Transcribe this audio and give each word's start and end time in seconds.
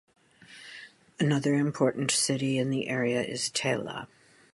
Another 1.19 1.53
important 1.53 2.09
city 2.09 2.57
in 2.57 2.71
the 2.71 2.87
area 2.87 3.21
is 3.21 3.51
Tela. 3.51 4.07